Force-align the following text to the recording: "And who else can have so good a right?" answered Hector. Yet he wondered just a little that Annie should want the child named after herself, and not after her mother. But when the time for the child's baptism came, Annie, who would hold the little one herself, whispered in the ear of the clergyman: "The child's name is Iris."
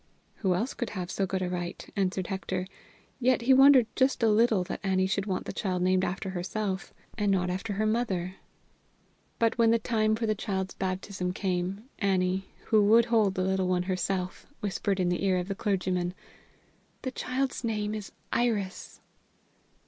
"And 0.37 0.41
who 0.41 0.55
else 0.55 0.73
can 0.73 0.87
have 0.87 1.11
so 1.11 1.27
good 1.27 1.43
a 1.43 1.49
right?" 1.51 1.87
answered 1.95 2.25
Hector. 2.25 2.65
Yet 3.19 3.43
he 3.43 3.53
wondered 3.53 3.85
just 3.95 4.23
a 4.23 4.29
little 4.31 4.63
that 4.63 4.79
Annie 4.83 5.05
should 5.05 5.27
want 5.27 5.45
the 5.45 5.53
child 5.53 5.83
named 5.83 6.03
after 6.03 6.31
herself, 6.31 6.91
and 7.19 7.31
not 7.31 7.51
after 7.51 7.73
her 7.73 7.85
mother. 7.85 8.37
But 9.37 9.59
when 9.59 9.69
the 9.69 9.77
time 9.77 10.15
for 10.15 10.25
the 10.25 10.33
child's 10.33 10.73
baptism 10.73 11.33
came, 11.33 11.83
Annie, 11.99 12.49
who 12.69 12.83
would 12.85 13.05
hold 13.13 13.35
the 13.35 13.43
little 13.43 13.67
one 13.67 13.83
herself, 13.83 14.47
whispered 14.59 14.99
in 14.99 15.09
the 15.09 15.23
ear 15.23 15.37
of 15.37 15.47
the 15.49 15.53
clergyman: 15.53 16.15
"The 17.03 17.11
child's 17.11 17.63
name 17.63 17.93
is 17.93 18.11
Iris." 18.33 19.01